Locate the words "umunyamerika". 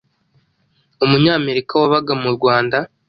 1.05-1.73